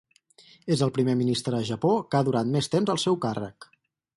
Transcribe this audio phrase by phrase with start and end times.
[0.75, 3.69] És el primer ministre de Japó que ha durat més temps al seu càrrec.